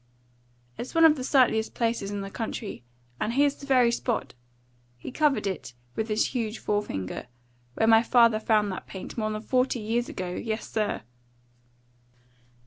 "It's 0.79 0.95
one 0.95 1.05
of 1.05 1.15
the 1.15 1.23
sightliest 1.23 1.75
places 1.75 2.09
in 2.09 2.21
the 2.21 2.31
country, 2.31 2.83
and 3.19 3.33
here's 3.33 3.53
the 3.57 3.67
very 3.67 3.91
spot" 3.91 4.33
he 4.97 5.11
covered 5.11 5.45
it 5.45 5.75
with 5.95 6.07
his 6.07 6.29
huge 6.33 6.57
forefinger 6.57 7.27
"where 7.75 7.85
my 7.87 8.01
father 8.01 8.39
found 8.39 8.71
that 8.71 8.87
paint, 8.87 9.15
more 9.15 9.29
than 9.29 9.43
forty 9.43 9.79
years 9.79 10.09
ago. 10.09 10.31
Yes, 10.33 10.67
sir!" 10.67 11.03